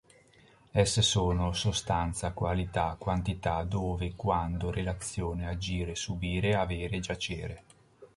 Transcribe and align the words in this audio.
Esse 0.73 1.03
sono: 1.03 1.53
sostanza, 1.53 2.31
qualità, 2.33 2.95
quantità, 2.97 3.61
dove, 3.61 4.15
quando, 4.15 4.71
relazione, 4.71 5.47
agire, 5.47 5.93
subire, 5.93 6.55
avere, 6.55 6.99
giacere. 6.99 7.63